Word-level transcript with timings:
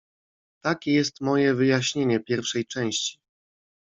"Takie 0.63 0.93
jest 0.93 1.21
moje 1.21 1.53
wyjaśnienie 1.53 2.19
pierwszej 2.19 2.65
części." 2.65 3.19